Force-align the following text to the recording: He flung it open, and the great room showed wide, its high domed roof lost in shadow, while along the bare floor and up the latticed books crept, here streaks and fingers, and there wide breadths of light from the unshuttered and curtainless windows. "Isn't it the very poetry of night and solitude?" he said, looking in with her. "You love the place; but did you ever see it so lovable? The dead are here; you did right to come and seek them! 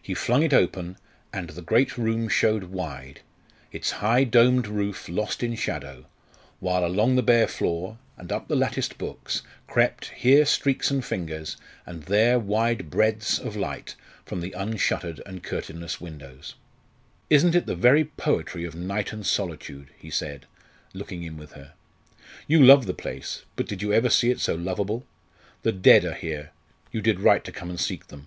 He 0.00 0.14
flung 0.14 0.42
it 0.42 0.54
open, 0.54 0.96
and 1.34 1.50
the 1.50 1.60
great 1.60 1.98
room 1.98 2.30
showed 2.30 2.64
wide, 2.72 3.20
its 3.70 3.90
high 3.90 4.24
domed 4.24 4.66
roof 4.66 5.06
lost 5.06 5.42
in 5.42 5.54
shadow, 5.54 6.06
while 6.60 6.82
along 6.82 7.14
the 7.16 7.22
bare 7.22 7.46
floor 7.46 7.98
and 8.16 8.32
up 8.32 8.48
the 8.48 8.56
latticed 8.56 8.96
books 8.96 9.42
crept, 9.66 10.06
here 10.16 10.46
streaks 10.46 10.90
and 10.90 11.04
fingers, 11.04 11.58
and 11.84 12.04
there 12.04 12.38
wide 12.38 12.88
breadths 12.88 13.38
of 13.38 13.54
light 13.54 13.96
from 14.24 14.40
the 14.40 14.52
unshuttered 14.56 15.20
and 15.26 15.42
curtainless 15.42 16.00
windows. 16.00 16.54
"Isn't 17.28 17.54
it 17.54 17.66
the 17.66 17.76
very 17.76 18.06
poetry 18.06 18.64
of 18.64 18.74
night 18.74 19.12
and 19.12 19.26
solitude?" 19.26 19.90
he 19.98 20.08
said, 20.08 20.46
looking 20.94 21.22
in 21.22 21.36
with 21.36 21.52
her. 21.52 21.74
"You 22.46 22.64
love 22.64 22.86
the 22.86 22.94
place; 22.94 23.44
but 23.56 23.66
did 23.68 23.82
you 23.82 23.92
ever 23.92 24.08
see 24.08 24.30
it 24.30 24.40
so 24.40 24.54
lovable? 24.54 25.04
The 25.64 25.72
dead 25.72 26.06
are 26.06 26.14
here; 26.14 26.52
you 26.92 27.02
did 27.02 27.20
right 27.20 27.44
to 27.44 27.52
come 27.52 27.68
and 27.68 27.78
seek 27.78 28.06
them! 28.06 28.26